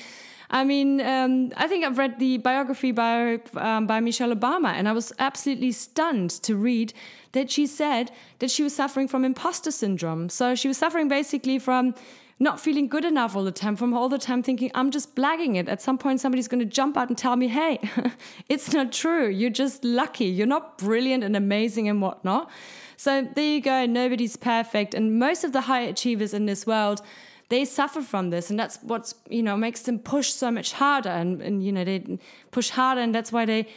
I 0.51 0.63
mean, 0.63 1.01
um, 1.01 1.51
I 1.57 1.67
think 1.67 1.83
I've 1.83 1.97
read 1.97 2.19
the 2.19 2.37
biography 2.37 2.91
by 2.91 3.39
um, 3.55 3.87
by 3.87 3.99
Michelle 3.99 4.35
Obama, 4.35 4.71
and 4.73 4.87
I 4.87 4.91
was 4.91 5.13
absolutely 5.17 5.71
stunned 5.71 6.29
to 6.43 6.55
read 6.55 6.93
that 7.31 7.49
she 7.49 7.65
said 7.65 8.11
that 8.39 8.51
she 8.51 8.61
was 8.61 8.75
suffering 8.75 9.07
from 9.07 9.25
imposter 9.25 9.71
syndrome. 9.71 10.29
So 10.29 10.53
she 10.55 10.67
was 10.67 10.77
suffering 10.77 11.07
basically 11.07 11.57
from 11.57 11.95
not 12.41 12.59
feeling 12.59 12.87
good 12.87 13.05
enough 13.05 13.35
all 13.35 13.43
the 13.43 13.51
time, 13.51 13.75
from 13.75 13.93
all 13.93 14.09
the 14.09 14.17
time 14.17 14.41
thinking, 14.41 14.71
I'm 14.73 14.89
just 14.89 15.15
blagging 15.15 15.57
it. 15.57 15.69
At 15.69 15.79
some 15.79 15.99
point, 15.99 16.19
somebody's 16.19 16.47
going 16.47 16.59
to 16.59 16.65
jump 16.65 16.97
out 16.97 17.07
and 17.07 17.15
tell 17.15 17.35
me, 17.35 17.47
hey, 17.47 17.79
it's 18.49 18.73
not 18.73 18.91
true. 18.91 19.29
You're 19.29 19.51
just 19.51 19.83
lucky. 19.83 20.25
You're 20.25 20.47
not 20.47 20.79
brilliant 20.79 21.23
and 21.23 21.35
amazing 21.35 21.87
and 21.87 22.01
whatnot. 22.01 22.49
So 22.97 23.27
there 23.35 23.45
you 23.45 23.61
go. 23.61 23.85
Nobody's 23.85 24.37
perfect. 24.37 24.95
And 24.95 25.19
most 25.19 25.43
of 25.43 25.53
the 25.53 25.61
high 25.61 25.81
achievers 25.81 26.33
in 26.33 26.47
this 26.47 26.65
world, 26.65 27.03
they 27.49 27.63
suffer 27.63 28.01
from 28.01 28.31
this 28.31 28.49
and 28.49 28.57
that's 28.57 28.79
what's 28.81 29.13
you 29.29 29.43
know 29.43 29.57
makes 29.57 29.81
them 29.81 29.99
push 29.99 30.31
so 30.31 30.49
much 30.49 30.71
harder 30.71 31.09
and, 31.09 31.41
and 31.41 31.61
you 31.61 31.69
know 31.69 31.83
they 31.83 32.17
push 32.49 32.69
harder 32.69 33.01
and 33.01 33.13
that's 33.13 33.29
why 33.29 33.43
they 33.43 33.67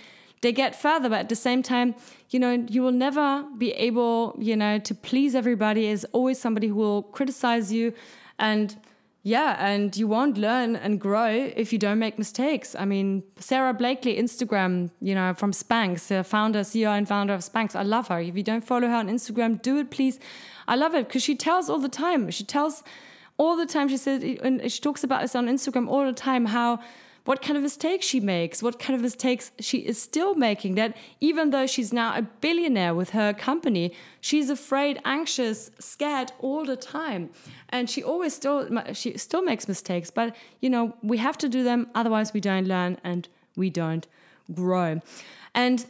they 0.43 0.53
get 0.53 0.81
further 0.81 1.09
but 1.09 1.19
at 1.19 1.29
the 1.29 1.35
same 1.35 1.61
time 1.61 1.93
you 2.31 2.39
know 2.39 2.53
you 2.69 2.83
will 2.83 2.93
never 2.93 3.45
be 3.59 3.73
able 3.73 4.37
you 4.39 4.55
know 4.55 4.79
to 4.79 4.95
please 4.95 5.35
everybody 5.35 5.87
there's 5.87 6.05
always 6.13 6.39
somebody 6.39 6.69
who 6.69 6.77
will 6.77 7.03
criticize 7.03 7.73
you 7.73 7.93
and 8.39 8.77
yeah 9.23 9.57
and 9.59 9.97
you 9.97 10.07
won't 10.07 10.37
learn 10.37 10.77
and 10.77 11.01
grow 11.01 11.51
if 11.57 11.73
you 11.73 11.79
don't 11.79 11.99
make 11.99 12.19
mistakes. 12.19 12.75
I 12.79 12.85
mean 12.85 13.23
Sara 13.39 13.73
Blakely 13.73 14.17
instagram 14.17 14.91
you 15.01 15.15
know 15.15 15.35
from 15.35 15.53
spanx 15.53 16.25
founder 16.27 16.61
ceo 16.61 16.97
and 16.97 17.09
founder 17.09 17.35
of 17.35 17.41
spanx 17.41 17.75
i 17.75 17.83
love 17.83 18.09
her. 18.09 18.21
If 18.21 18.37
you 18.37 18.43
don't 18.43 18.65
follow 18.65 18.89
her 18.89 18.97
on 18.97 19.09
instagram 19.09 19.61
do 19.63 19.79
it 19.79 19.91
please. 19.91 20.19
I 20.69 20.77
love 20.77 20.95
it 20.95 21.09
because 21.09 21.23
she 21.23 21.35
tells 21.37 21.69
all 21.69 21.79
the 21.79 21.89
time. 21.89 22.31
She 22.31 22.45
tells 22.45 22.83
all 23.37 23.57
the 23.57 23.67
time. 23.67 23.89
She 23.89 23.97
says 23.97 24.23
and 24.43 24.71
she 24.71 24.81
talks 24.81 25.05
about 25.05 25.23
this 25.23 25.35
on 25.35 25.47
instagram 25.47 25.89
all 25.89 26.05
the 26.05 26.13
time 26.13 26.47
how 26.47 26.81
what 27.25 27.41
kind 27.41 27.57
of 27.57 27.63
mistakes 27.63 28.07
she 28.07 28.21
makes 28.21 28.63
what 28.63 28.79
kind 28.79 28.95
of 28.95 29.01
mistakes 29.01 29.51
she 29.59 29.79
is 29.79 30.01
still 30.01 30.35
making 30.35 30.75
that 30.75 30.97
even 31.21 31.51
though 31.51 31.67
she's 31.67 31.93
now 31.93 32.17
a 32.17 32.23
billionaire 32.41 32.95
with 32.95 33.11
her 33.11 33.33
company 33.33 33.93
she's 34.21 34.51
afraid 34.51 35.01
anxious 35.05 35.71
scared 35.79 36.33
all 36.41 36.65
the 36.65 36.77
time. 36.77 37.31
And 37.71 37.91
she 37.91 38.03
always 38.03 38.35
still 38.35 38.69
she 38.93 39.17
still 39.19 39.43
makes 39.43 39.69
mistakes 39.69 40.11
but 40.11 40.37
you 40.61 40.71
know 40.71 40.95
we 41.03 41.19
have 41.19 41.39
to 41.39 41.49
do 41.49 41.65
them 41.65 41.89
otherwise 41.95 42.33
we 42.33 42.41
don't 42.41 42.67
learn 42.67 42.99
and 43.05 43.29
we 43.57 43.71
don't 43.71 44.07
grow. 44.53 45.01
And 45.55 45.87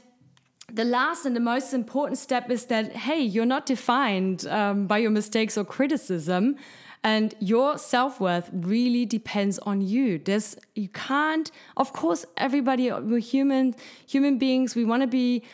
the 0.73 0.85
last 0.85 1.27
and 1.27 1.37
the 1.37 1.41
most 1.41 1.75
important 1.75 2.19
step 2.19 2.51
is 2.51 2.67
that 2.67 2.97
hey 2.97 3.21
you're 3.21 3.47
not 3.47 3.67
defined 3.67 4.47
um, 4.47 4.87
by 4.87 4.99
your 4.99 5.11
mistakes 5.11 5.59
or 5.59 5.65
criticism 5.65 6.57
and 7.05 7.35
your 7.39 7.79
self-worth 7.79 8.49
really 8.53 9.05
depends 9.05 9.59
on 9.61 9.83
you. 9.83 10.19
There's 10.19 10.57
you 10.75 10.89
can't 10.89 11.51
of 11.77 11.93
course 11.93 12.25
everybody 12.37 12.91
we're 12.91 13.19
human 13.19 13.75
human 14.07 14.39
beings. 14.39 14.75
We 14.75 14.85
want 14.85 15.03
to 15.03 15.07
be 15.07 15.45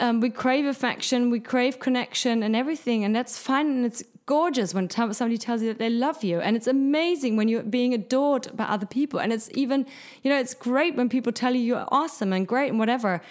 um, 0.00 0.20
we 0.20 0.30
crave 0.30 0.66
affection 0.66 1.30
we 1.30 1.40
crave 1.40 1.78
connection 1.78 2.42
and 2.42 2.54
everything 2.54 3.04
and 3.04 3.16
that's 3.16 3.38
fine 3.38 3.66
and 3.66 3.84
it's 3.86 4.02
gorgeous 4.28 4.74
when 4.74 4.90
somebody 4.90 5.38
tells 5.38 5.62
you 5.62 5.68
that 5.68 5.78
they 5.78 5.88
love 5.88 6.22
you. 6.22 6.38
And 6.38 6.54
it's 6.54 6.66
amazing 6.66 7.36
when 7.36 7.48
you're 7.48 7.62
being 7.62 7.94
adored 7.94 8.54
by 8.54 8.64
other 8.64 8.84
people. 8.84 9.18
And 9.18 9.32
it's 9.32 9.48
even 9.54 9.86
you 10.22 10.30
know 10.30 10.38
it's 10.38 10.54
great 10.54 10.94
when 10.96 11.08
people 11.08 11.32
tell 11.32 11.54
you 11.54 11.62
you're 11.62 11.88
awesome 11.88 12.32
and 12.32 12.46
great 12.46 12.68
and 12.68 12.78
whatever. 12.78 13.22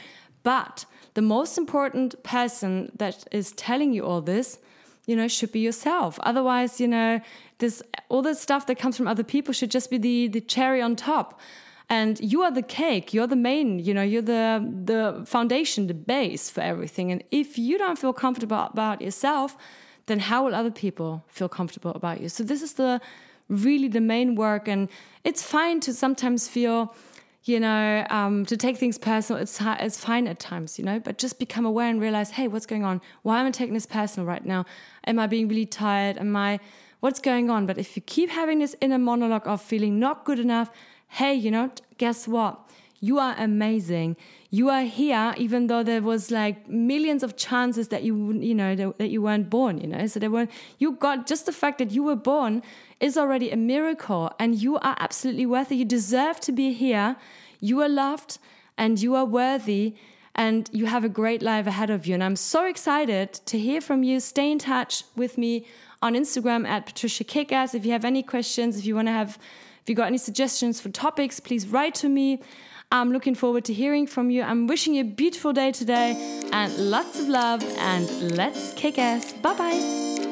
But 0.44 0.86
the 1.14 1.22
most 1.22 1.58
important 1.58 2.22
person 2.24 2.92
that 2.98 3.26
is 3.32 3.52
telling 3.52 3.94
you 3.94 4.06
all 4.06 4.22
this 4.22 4.60
you 5.06 5.16
know 5.16 5.28
should 5.28 5.52
be 5.52 5.60
yourself. 5.60 6.20
Otherwise 6.24 6.82
you 6.82 6.88
know 6.88 7.22
this 7.60 7.82
all 8.10 8.22
the 8.22 8.36
stuff 8.36 8.66
that 8.68 8.78
comes 8.78 8.98
from 8.98 9.08
other 9.08 9.24
people 9.24 9.54
should 9.54 9.72
just 9.72 9.90
be 9.90 9.98
the 9.98 10.28
the 10.28 10.42
cherry 10.42 10.82
on 10.82 10.96
top 10.96 11.40
and 11.90 12.20
you 12.20 12.42
are 12.42 12.52
the 12.52 12.62
cake 12.62 13.14
you're 13.14 13.28
the 13.28 13.36
main 13.36 13.80
you 13.80 13.94
know 13.94 14.02
you're 14.02 14.22
the 14.22 14.46
the 14.86 15.24
foundation 15.26 15.88
the 15.88 15.94
base 15.94 16.50
for 16.50 16.62
everything 16.62 17.12
and 17.12 17.24
if 17.32 17.58
you 17.58 17.78
don't 17.78 17.98
feel 17.98 18.14
comfortable 18.14 18.68
about 18.72 19.02
yourself 19.02 19.58
then 20.08 20.20
how 20.20 20.46
will 20.46 20.56
other 20.56 20.72
people 20.72 21.24
feel 21.28 21.50
comfortable 21.50 21.92
about 21.92 22.22
you 22.22 22.30
so 22.30 22.44
this 22.44 22.62
is 22.62 22.74
the 22.74 23.02
really 23.50 23.88
the 23.88 24.02
main 24.02 24.36
work 24.36 24.68
and 24.68 24.90
it's 25.24 25.42
fine 25.42 25.80
to 25.80 25.94
sometimes 25.94 26.48
feel 26.48 26.94
you 27.48 27.62
know, 27.62 28.06
um, 28.10 28.46
to 28.46 28.58
take 28.58 28.78
things 28.78 28.98
personal, 28.98 29.42
it's 29.42 29.58
it's 29.62 29.98
fine 29.98 30.28
at 30.28 30.40
times, 30.40 30.78
you 30.78 30.84
know, 30.84 31.00
but 31.00 31.18
just 31.18 31.40
become 31.40 31.66
aware 31.66 31.90
and 31.90 32.02
realize, 32.02 32.32
hey, 32.32 32.48
what's 32.48 32.66
going 32.66 32.84
on? 32.84 33.02
Why 33.24 33.40
am 33.40 33.48
I 33.48 33.52
taking 33.52 33.74
this 33.74 33.86
personal 33.86 34.28
right 34.28 34.46
now? 34.46 34.66
Am 35.06 35.18
I 35.18 35.28
being 35.28 35.48
really 35.48 35.66
tired? 35.66 36.18
Am 36.18 36.36
I, 36.36 36.60
what's 37.00 37.20
going 37.20 37.50
on? 37.50 37.66
But 37.66 37.78
if 37.78 37.96
you 37.96 38.02
keep 38.02 38.30
having 38.30 38.60
this 38.60 38.76
inner 38.82 38.98
monologue 38.98 39.48
of 39.48 39.62
feeling 39.62 40.00
not 40.00 40.26
good 40.26 40.40
enough, 40.40 40.72
hey, 41.10 41.34
you 41.34 41.52
know, 41.52 41.72
guess 41.98 42.28
what? 42.28 42.60
You 43.00 43.20
are 43.20 43.36
amazing. 43.38 44.18
You 44.50 44.70
are 44.70 44.84
here, 44.84 45.36
even 45.38 45.68
though 45.68 45.84
there 45.84 46.02
was 46.02 46.32
like 46.32 46.68
millions 46.68 47.22
of 47.22 47.38
chances 47.38 47.90
that 47.90 48.04
you, 48.04 48.34
you 48.34 48.56
know, 48.56 48.76
that, 48.76 49.10
you 49.10 49.22
weren't 49.22 49.50
born. 49.50 49.78
You 49.78 49.88
know, 49.88 50.08
so 50.08 50.20
there 50.20 50.32
were 50.32 50.48
you 50.80 50.94
got 50.94 51.28
just 51.28 51.46
the 51.46 51.52
fact 51.52 51.78
that 51.78 51.92
you 51.92 52.02
were 52.02 52.16
born 52.16 52.64
is 53.00 53.18
already 53.18 53.52
a 53.52 53.58
miracle, 53.58 54.32
and 54.40 54.56
you 54.56 54.78
are 54.78 54.96
absolutely 55.00 55.46
worthy. 55.46 55.76
You 55.76 55.86
deserve 55.86 56.40
to 56.42 56.52
be 56.52 56.74
here. 56.74 57.18
You 57.60 57.82
are 57.82 57.90
loved, 57.90 58.40
and 58.78 59.00
you 59.00 59.16
are 59.16 59.26
worthy 59.26 59.96
and 60.38 60.70
you 60.72 60.86
have 60.86 61.04
a 61.04 61.10
great 61.10 61.42
life 61.42 61.66
ahead 61.66 61.90
of 61.90 62.06
you. 62.06 62.14
And 62.14 62.24
I'm 62.24 62.36
so 62.36 62.66
excited 62.66 63.34
to 63.34 63.58
hear 63.58 63.82
from 63.82 64.04
you. 64.04 64.20
Stay 64.20 64.52
in 64.52 64.60
touch 64.60 65.04
with 65.16 65.36
me 65.38 65.66
on 66.02 66.14
Instagram 66.14 66.68
at 66.68 66.86
Patricia 66.86 67.24
Kickass. 67.24 67.74
If 67.74 67.86
you 67.86 67.92
have 67.92 68.06
any 68.06 68.24
questions, 68.24 68.78
if 68.78 68.86
you 68.86 68.96
want 68.96 69.08
to 69.08 69.12
have, 69.12 69.38
if 69.82 69.90
you 69.90 69.96
got 69.96 70.08
any 70.08 70.18
suggestions 70.18 70.80
for 70.80 70.90
topics, 70.90 71.40
please 71.40 71.68
write 71.68 71.96
to 71.96 72.10
me. 72.10 72.42
I'm 72.92 73.12
looking 73.12 73.36
forward 73.36 73.66
to 73.66 73.74
hearing 73.74 74.08
from 74.08 74.30
you. 74.30 74.44
I'm 74.44 74.68
wishing 74.68 74.94
you 74.94 75.02
a 75.02 75.06
beautiful 75.06 75.52
day 75.52 75.72
today 75.72 76.16
and 76.54 76.76
lots 76.78 77.20
of 77.20 77.28
love 77.28 77.62
and 77.80 78.38
let's 78.38 78.74
kick 78.76 78.98
ass. 78.98 79.34
Bye 79.34 79.54
bye. 79.56 80.27